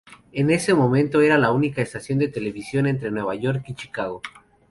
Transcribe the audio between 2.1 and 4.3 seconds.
de televisión entre Nueva York y Chicago.